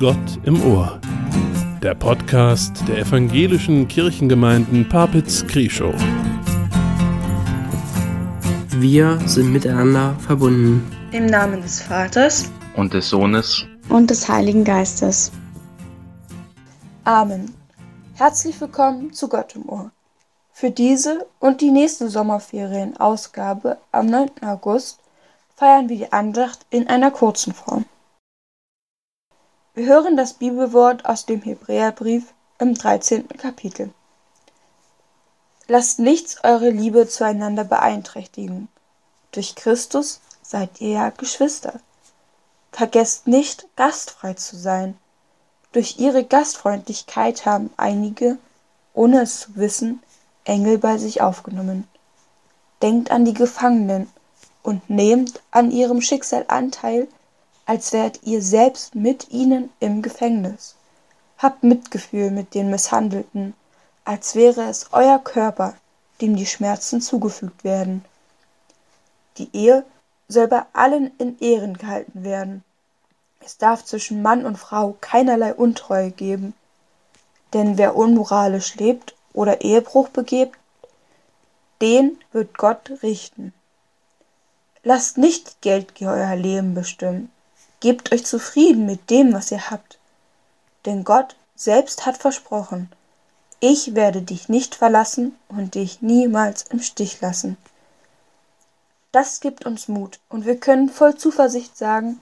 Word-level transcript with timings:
Gott 0.00 0.38
im 0.44 0.62
Ohr. 0.62 1.00
Der 1.82 1.96
Podcast 1.96 2.86
der 2.86 2.98
evangelischen 2.98 3.88
Kirchengemeinden 3.88 4.88
Papitz-Krieschow. 4.88 5.92
Wir 8.76 9.18
sind 9.26 9.52
miteinander 9.52 10.14
verbunden. 10.20 10.88
Im 11.10 11.26
Namen 11.26 11.62
des 11.62 11.82
Vaters 11.82 12.48
und 12.76 12.94
des 12.94 13.08
Sohnes 13.08 13.64
und 13.88 14.08
des 14.08 14.28
Heiligen 14.28 14.62
Geistes. 14.62 15.32
Amen. 17.02 17.52
Herzlich 18.14 18.60
willkommen 18.60 19.12
zu 19.12 19.28
Gott 19.28 19.56
im 19.56 19.68
Ohr. 19.68 19.90
Für 20.52 20.70
diese 20.70 21.26
und 21.40 21.60
die 21.60 21.72
nächste 21.72 22.08
Sommerferienausgabe 22.08 23.78
am 23.90 24.06
9. 24.06 24.30
August 24.42 25.00
feiern 25.56 25.88
wir 25.88 25.96
die 25.96 26.12
Andacht 26.12 26.66
in 26.70 26.86
einer 26.86 27.10
kurzen 27.10 27.52
Form. 27.52 27.84
Wir 29.78 29.86
hören 29.86 30.16
das 30.16 30.32
Bibelwort 30.32 31.04
aus 31.04 31.24
dem 31.24 31.40
Hebräerbrief 31.40 32.34
im 32.58 32.74
13. 32.74 33.28
Kapitel. 33.28 33.94
Lasst 35.68 36.00
nichts 36.00 36.42
eure 36.42 36.70
Liebe 36.70 37.06
zueinander 37.06 37.62
beeinträchtigen. 37.62 38.66
Durch 39.30 39.54
Christus 39.54 40.20
seid 40.42 40.80
ihr 40.80 40.88
ja 40.88 41.10
Geschwister. 41.10 41.78
Vergesst 42.72 43.28
nicht, 43.28 43.68
gastfrei 43.76 44.34
zu 44.34 44.56
sein. 44.56 44.98
Durch 45.70 46.00
ihre 46.00 46.24
Gastfreundlichkeit 46.24 47.46
haben 47.46 47.70
einige, 47.76 48.36
ohne 48.94 49.20
es 49.20 49.42
zu 49.42 49.54
wissen, 49.54 50.02
Engel 50.42 50.78
bei 50.78 50.98
sich 50.98 51.20
aufgenommen. 51.20 51.86
Denkt 52.82 53.12
an 53.12 53.24
die 53.24 53.34
Gefangenen 53.34 54.10
und 54.64 54.90
nehmt 54.90 55.40
an 55.52 55.70
ihrem 55.70 56.00
Schicksal 56.00 56.46
Anteil, 56.48 57.06
als 57.68 57.92
wärt 57.92 58.20
ihr 58.22 58.40
selbst 58.40 58.94
mit 58.94 59.28
ihnen 59.28 59.68
im 59.78 60.00
Gefängnis. 60.00 60.74
Habt 61.36 61.62
Mitgefühl 61.64 62.30
mit 62.30 62.54
den 62.54 62.70
Misshandelten, 62.70 63.52
als 64.06 64.34
wäre 64.34 64.62
es 64.70 64.86
euer 64.92 65.18
Körper, 65.18 65.74
dem 66.22 66.34
die 66.34 66.46
Schmerzen 66.46 67.02
zugefügt 67.02 67.64
werden. 67.64 68.06
Die 69.36 69.50
Ehe 69.52 69.84
soll 70.28 70.48
bei 70.48 70.62
allen 70.72 71.12
in 71.18 71.38
Ehren 71.40 71.76
gehalten 71.76 72.24
werden. 72.24 72.64
Es 73.44 73.58
darf 73.58 73.84
zwischen 73.84 74.22
Mann 74.22 74.46
und 74.46 74.56
Frau 74.56 74.96
keinerlei 75.02 75.52
Untreue 75.52 76.10
geben, 76.10 76.54
denn 77.52 77.76
wer 77.76 77.96
unmoralisch 77.96 78.76
lebt 78.76 79.14
oder 79.34 79.60
Ehebruch 79.60 80.08
begebt, 80.08 80.58
den 81.82 82.18
wird 82.32 82.56
Gott 82.56 82.90
richten. 83.02 83.52
Lasst 84.84 85.18
nicht 85.18 85.60
Geldgier 85.60 86.08
euer 86.08 86.34
Leben 86.34 86.72
bestimmen, 86.72 87.30
Gebt 87.80 88.12
euch 88.12 88.26
zufrieden 88.26 88.86
mit 88.86 89.10
dem, 89.10 89.32
was 89.32 89.52
ihr 89.52 89.70
habt. 89.70 89.98
Denn 90.84 91.04
Gott 91.04 91.36
selbst 91.54 92.06
hat 92.06 92.16
versprochen, 92.16 92.90
ich 93.60 93.94
werde 93.94 94.22
dich 94.22 94.48
nicht 94.48 94.74
verlassen 94.74 95.36
und 95.48 95.74
dich 95.74 96.00
niemals 96.00 96.62
im 96.70 96.80
Stich 96.80 97.20
lassen. 97.20 97.56
Das 99.10 99.40
gibt 99.40 99.66
uns 99.66 99.88
Mut 99.88 100.20
und 100.28 100.44
wir 100.44 100.58
können 100.58 100.88
voll 100.88 101.16
Zuversicht 101.16 101.76
sagen, 101.76 102.20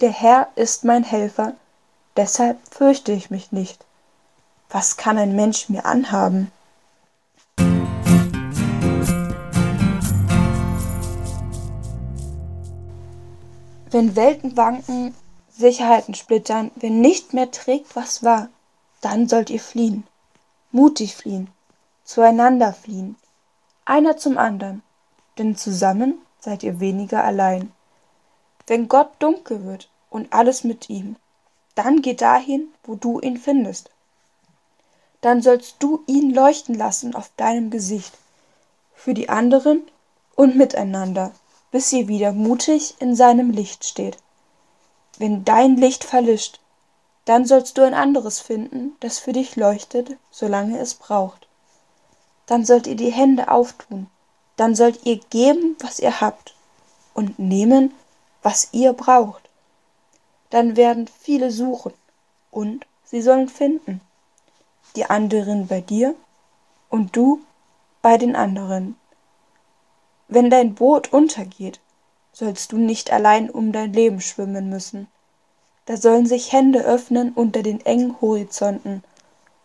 der 0.00 0.10
Herr 0.10 0.48
ist 0.56 0.84
mein 0.84 1.04
Helfer, 1.04 1.54
deshalb 2.16 2.58
fürchte 2.70 3.12
ich 3.12 3.30
mich 3.30 3.52
nicht. 3.52 3.84
Was 4.68 4.96
kann 4.96 5.16
ein 5.16 5.36
Mensch 5.36 5.68
mir 5.68 5.86
anhaben? 5.86 6.50
Wenn 13.94 14.16
Welten 14.16 14.56
wanken, 14.56 15.14
Sicherheiten 15.48 16.14
splittern, 16.14 16.72
wenn 16.74 17.00
nicht 17.00 17.32
mehr 17.32 17.52
trägt, 17.52 17.94
was 17.94 18.24
war, 18.24 18.48
dann 19.00 19.28
sollt 19.28 19.50
ihr 19.50 19.60
fliehen. 19.60 20.04
Mutig 20.72 21.14
fliehen, 21.14 21.48
zueinander 22.02 22.72
fliehen, 22.72 23.14
einer 23.84 24.16
zum 24.16 24.36
anderen, 24.36 24.82
denn 25.38 25.54
zusammen 25.54 26.18
seid 26.40 26.64
ihr 26.64 26.80
weniger 26.80 27.22
allein. 27.22 27.70
Wenn 28.66 28.88
Gott 28.88 29.10
dunkel 29.20 29.64
wird 29.64 29.88
und 30.10 30.32
alles 30.32 30.64
mit 30.64 30.90
ihm, 30.90 31.14
dann 31.76 32.02
geh 32.02 32.14
dahin, 32.14 32.74
wo 32.82 32.96
du 32.96 33.20
ihn 33.20 33.36
findest. 33.36 33.90
Dann 35.20 35.40
sollst 35.40 35.76
du 35.78 36.02
ihn 36.08 36.34
leuchten 36.34 36.74
lassen 36.74 37.14
auf 37.14 37.30
deinem 37.36 37.70
Gesicht, 37.70 38.18
für 38.92 39.14
die 39.14 39.28
anderen 39.28 39.86
und 40.34 40.56
miteinander 40.56 41.30
bis 41.74 41.90
sie 41.90 42.06
wieder 42.06 42.30
mutig 42.30 42.94
in 43.00 43.16
seinem 43.16 43.50
Licht 43.50 43.84
steht. 43.84 44.18
Wenn 45.18 45.44
dein 45.44 45.76
Licht 45.76 46.04
verlischt, 46.04 46.60
dann 47.24 47.46
sollst 47.46 47.76
du 47.76 47.82
ein 47.82 47.94
anderes 47.94 48.38
finden, 48.38 48.94
das 49.00 49.18
für 49.18 49.32
dich 49.32 49.56
leuchtet, 49.56 50.16
solange 50.30 50.78
es 50.78 50.94
braucht. 50.94 51.48
Dann 52.46 52.64
sollt 52.64 52.86
ihr 52.86 52.94
die 52.94 53.10
Hände 53.10 53.48
auftun, 53.48 54.06
dann 54.54 54.76
sollt 54.76 55.04
ihr 55.04 55.16
geben, 55.30 55.74
was 55.80 55.98
ihr 55.98 56.20
habt, 56.20 56.54
und 57.12 57.40
nehmen, 57.40 57.92
was 58.44 58.68
ihr 58.70 58.92
braucht. 58.92 59.50
Dann 60.50 60.76
werden 60.76 61.08
viele 61.08 61.50
suchen, 61.50 61.92
und 62.52 62.86
sie 63.02 63.20
sollen 63.20 63.48
finden. 63.48 64.00
Die 64.94 65.06
anderen 65.06 65.66
bei 65.66 65.80
dir 65.80 66.14
und 66.88 67.16
du 67.16 67.40
bei 68.00 68.16
den 68.16 68.36
anderen. 68.36 68.94
Wenn 70.28 70.50
dein 70.50 70.74
Boot 70.74 71.12
untergeht, 71.12 71.80
sollst 72.32 72.72
du 72.72 72.78
nicht 72.78 73.12
allein 73.12 73.50
um 73.50 73.72
dein 73.72 73.92
Leben 73.92 74.20
schwimmen 74.20 74.68
müssen. 74.68 75.08
Da 75.86 75.96
sollen 75.96 76.26
sich 76.26 76.52
Hände 76.52 76.80
öffnen 76.84 77.32
unter 77.32 77.62
den 77.62 77.84
engen 77.84 78.20
Horizonten 78.20 79.04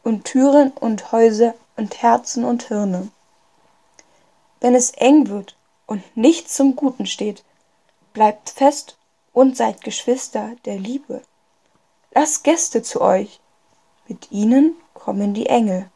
und 0.03 0.25
Türen 0.25 0.71
und 0.71 1.11
Häuser 1.11 1.55
und 1.77 2.01
Herzen 2.01 2.43
und 2.43 2.63
Hirne. 2.63 3.09
Wenn 4.59 4.75
es 4.75 4.91
eng 4.91 5.29
wird 5.29 5.55
und 5.87 6.03
nichts 6.15 6.55
zum 6.55 6.75
Guten 6.75 7.05
steht, 7.05 7.43
bleibt 8.13 8.49
fest 8.49 8.97
und 9.33 9.55
seid 9.55 9.81
Geschwister 9.81 10.55
der 10.65 10.77
Liebe. 10.77 11.21
Lasst 12.13 12.43
Gäste 12.43 12.81
zu 12.81 13.01
euch, 13.01 13.39
mit 14.07 14.31
ihnen 14.31 14.75
kommen 14.93 15.33
die 15.33 15.45
Engel. 15.45 15.89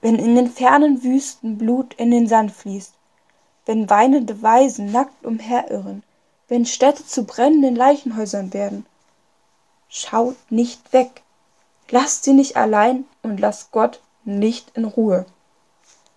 Wenn 0.00 0.16
in 0.16 0.34
den 0.34 0.50
fernen 0.50 1.02
Wüsten 1.04 1.56
Blut 1.56 1.94
in 1.94 2.10
den 2.10 2.26
Sand 2.26 2.50
fließt, 2.50 2.94
wenn 3.66 3.88
weinende 3.88 4.42
Waisen 4.42 4.92
nackt 4.92 5.24
umherirren, 5.24 6.02
wenn 6.48 6.66
Städte 6.66 7.06
zu 7.06 7.24
brennenden 7.24 7.76
Leichenhäusern 7.76 8.52
werden. 8.52 8.86
Schaut 9.88 10.36
nicht 10.50 10.92
weg, 10.92 11.22
lasst 11.90 12.24
sie 12.24 12.32
nicht 12.32 12.56
allein 12.56 13.06
und 13.22 13.40
lasst 13.40 13.70
Gott 13.70 14.00
nicht 14.24 14.76
in 14.76 14.84
Ruhe. 14.84 15.26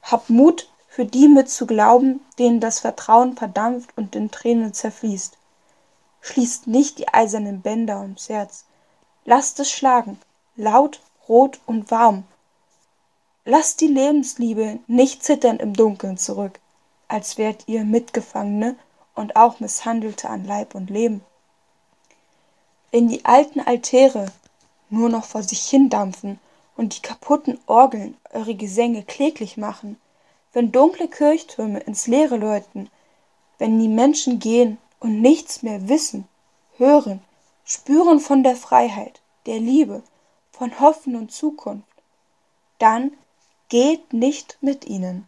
Habt 0.01 0.29
Mut, 0.29 0.69
für 0.87 1.05
die 1.05 1.27
mit 1.27 1.49
zu 1.49 1.67
glauben, 1.67 2.21
denen 2.39 2.59
das 2.59 2.79
Vertrauen 2.79 3.37
verdampft 3.37 3.95
und 3.95 4.15
in 4.15 4.31
Tränen 4.31 4.73
zerfließt. 4.73 5.37
Schließt 6.21 6.67
nicht 6.67 6.97
die 6.97 7.07
eisernen 7.13 7.61
Bänder 7.61 8.01
ums 8.01 8.27
Herz. 8.27 8.65
Lasst 9.23 9.59
es 9.59 9.69
schlagen, 9.69 10.19
laut, 10.55 10.99
rot 11.29 11.59
und 11.65 11.91
warm. 11.91 12.23
Lasst 13.45 13.79
die 13.81 13.87
Lebensliebe 13.87 14.79
nicht 14.87 15.23
zittern 15.23 15.57
im 15.57 15.73
Dunkeln 15.73 16.17
zurück 16.17 16.59
als 17.07 17.37
wärt 17.37 17.67
ihr 17.67 17.83
Mitgefangene 17.83 18.75
und 19.15 19.35
auch 19.35 19.59
Misshandelte 19.59 20.29
an 20.29 20.45
Leib 20.45 20.75
und 20.75 20.89
Leben. 20.89 21.23
Wenn 22.91 23.07
die 23.07 23.25
alten 23.25 23.59
Altäre 23.59 24.27
nur 24.89 25.09
noch 25.09 25.25
vor 25.25 25.43
sich 25.43 25.61
hindampfen 25.63 26.39
und 26.75 26.95
die 26.95 27.01
kaputten 27.01 27.59
Orgeln 27.65 28.15
eure 28.31 28.55
Gesänge 28.55 29.03
kläglich 29.03 29.57
machen, 29.57 29.99
wenn 30.53 30.71
dunkle 30.71 31.07
Kirchtürme 31.07 31.79
ins 31.79 32.07
Leere 32.07 32.37
läuten, 32.37 32.89
wenn 33.57 33.79
die 33.79 33.87
Menschen 33.87 34.39
gehen 34.39 34.77
und 34.99 35.21
nichts 35.21 35.63
mehr 35.63 35.89
wissen, 35.89 36.27
hören, 36.77 37.21
spüren 37.65 38.19
von 38.19 38.43
der 38.43 38.55
Freiheit, 38.55 39.21
der 39.45 39.59
Liebe, 39.59 40.03
von 40.51 40.79
Hoffen 40.79 41.15
und 41.15 41.31
Zukunft, 41.31 41.87
dann 42.79 43.11
geht 43.69 44.13
nicht 44.13 44.57
mit 44.61 44.85
ihnen. 44.85 45.27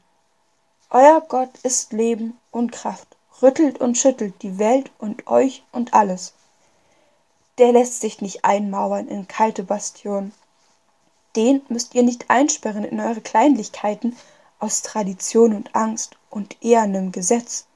Euer 0.92 1.22
Gott 1.22 1.52
ist 1.62 1.94
Leben 1.94 2.40
und 2.50 2.72
Kraft, 2.72 3.16
rüttelt 3.44 3.80
und 3.80 3.96
schüttelt 3.96 4.42
die 4.42 4.58
Welt 4.58 4.90
und 4.98 5.28
euch 5.28 5.64
und 5.72 5.94
alles. 5.94 6.34
Der 7.60 7.74
lässt 7.74 8.02
sich 8.02 8.22
nicht 8.22 8.44
einmauern 8.44 9.08
in 9.08 9.28
kalte 9.28 9.62
Bastionen. 9.62 10.34
Den 11.36 11.62
müsst 11.70 11.94
ihr 11.94 12.02
nicht 12.02 12.32
einsperren 12.32 12.84
in 12.84 13.00
eure 13.00 13.22
Kleinlichkeiten 13.22 14.18
aus 14.58 14.82
Tradition 14.82 15.56
und 15.56 15.76
Angst 15.76 16.18
und 16.32 16.58
ehernem 16.60 17.12
Gesetz. 17.12 17.68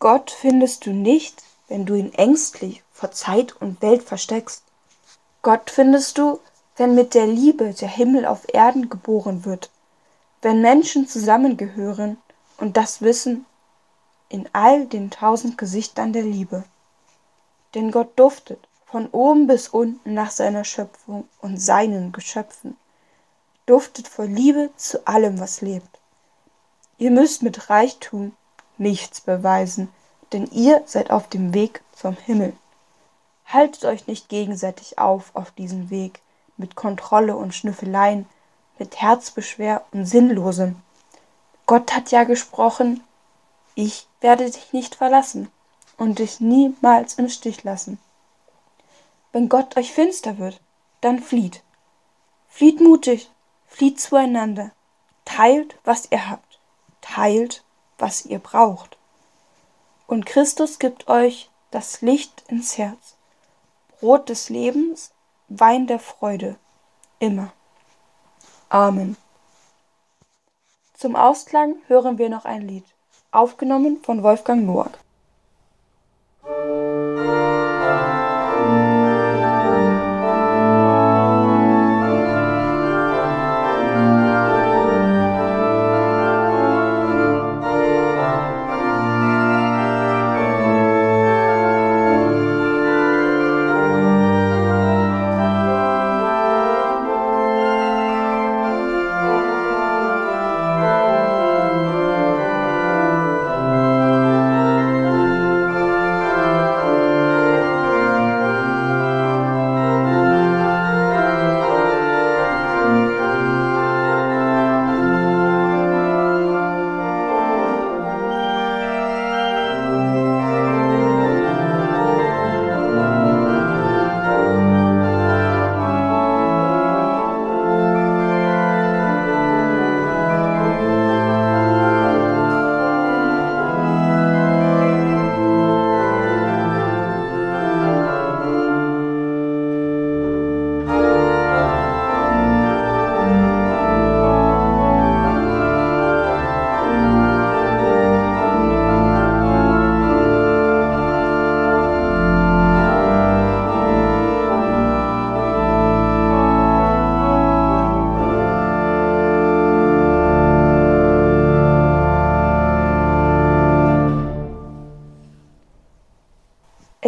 Gott 0.00 0.32
findest 0.32 0.84
du 0.84 0.90
nicht, 0.90 1.44
wenn 1.68 1.86
du 1.86 1.94
ihn 1.94 2.12
ängstlich 2.12 2.82
vor 2.90 3.12
Zeit 3.12 3.54
und 3.62 3.80
Welt 3.82 4.02
versteckst. 4.02 4.64
Gott 5.42 5.70
findest 5.70 6.18
du, 6.18 6.40
wenn 6.76 6.96
mit 6.96 7.14
der 7.14 7.28
Liebe 7.28 7.72
der 7.72 7.88
Himmel 7.88 8.26
auf 8.26 8.52
Erden 8.52 8.88
geboren 8.88 9.44
wird, 9.44 9.70
wenn 10.42 10.60
Menschen 10.60 11.06
zusammengehören 11.06 12.18
und 12.58 12.76
das 12.76 13.00
Wissen 13.00 13.46
in 14.28 14.48
all 14.52 14.86
den 14.86 15.10
tausend 15.10 15.56
Gesichtern 15.56 16.12
der 16.12 16.22
Liebe. 16.22 16.64
Denn 17.74 17.90
Gott 17.90 18.18
duftet 18.18 18.68
von 18.84 19.08
oben 19.08 19.46
bis 19.46 19.68
unten 19.68 20.14
nach 20.14 20.30
seiner 20.30 20.64
Schöpfung 20.64 21.28
und 21.40 21.58
seinen 21.58 22.12
Geschöpfen, 22.12 22.76
duftet 23.66 24.08
vor 24.08 24.26
Liebe 24.26 24.70
zu 24.76 25.06
allem, 25.06 25.40
was 25.40 25.60
lebt. 25.60 26.00
Ihr 26.96 27.10
müsst 27.10 27.42
mit 27.42 27.70
Reichtum 27.70 28.34
nichts 28.76 29.20
beweisen, 29.20 29.88
denn 30.32 30.46
ihr 30.46 30.82
seid 30.86 31.10
auf 31.10 31.28
dem 31.28 31.54
Weg 31.54 31.82
zum 31.92 32.16
Himmel. 32.16 32.54
Haltet 33.46 33.84
euch 33.84 34.06
nicht 34.06 34.28
gegenseitig 34.28 34.98
auf 34.98 35.30
auf 35.34 35.50
diesem 35.52 35.90
Weg 35.90 36.20
mit 36.56 36.74
Kontrolle 36.74 37.36
und 37.36 37.54
Schnüffeleien, 37.54 38.26
mit 38.78 39.00
Herzbeschwer 39.00 39.84
und 39.92 40.06
Sinnlosem. 40.06 40.76
Gott 41.68 41.94
hat 41.94 42.10
ja 42.12 42.24
gesprochen, 42.24 43.04
ich 43.74 44.08
werde 44.22 44.50
dich 44.50 44.72
nicht 44.72 44.94
verlassen 44.94 45.50
und 45.98 46.18
dich 46.18 46.40
niemals 46.40 47.14
im 47.14 47.28
Stich 47.28 47.62
lassen. 47.62 47.98
Wenn 49.32 49.50
Gott 49.50 49.76
euch 49.76 49.92
finster 49.92 50.38
wird, 50.38 50.62
dann 51.02 51.20
flieht. 51.20 51.62
Flieht 52.48 52.80
mutig, 52.80 53.30
flieht 53.66 54.00
zueinander, 54.00 54.70
teilt, 55.26 55.76
was 55.84 56.10
ihr 56.10 56.30
habt, 56.30 56.58
teilt, 57.02 57.62
was 57.98 58.24
ihr 58.24 58.38
braucht. 58.38 58.96
Und 60.06 60.24
Christus 60.24 60.78
gibt 60.78 61.06
euch 61.08 61.50
das 61.70 62.00
Licht 62.00 62.44
ins 62.48 62.78
Herz, 62.78 63.16
Brot 64.00 64.30
des 64.30 64.48
Lebens, 64.48 65.10
Wein 65.48 65.86
der 65.86 65.98
Freude, 65.98 66.56
immer. 67.18 67.52
Amen. 68.70 69.18
Zum 70.98 71.14
Ausklang 71.14 71.76
hören 71.86 72.18
wir 72.18 72.28
noch 72.28 72.44
ein 72.44 72.66
Lied, 72.66 72.82
aufgenommen 73.30 73.98
von 74.02 74.24
Wolfgang 74.24 74.66
Noack. 74.66 74.98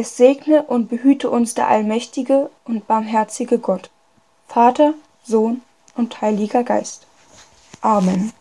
Es 0.00 0.16
segne 0.16 0.62
und 0.62 0.88
behüte 0.88 1.28
uns 1.28 1.52
der 1.52 1.68
allmächtige 1.68 2.48
und 2.64 2.86
barmherzige 2.86 3.58
Gott, 3.58 3.90
Vater, 4.48 4.94
Sohn 5.24 5.60
und 5.94 6.22
Heiliger 6.22 6.64
Geist. 6.64 7.06
Amen. 7.82 8.32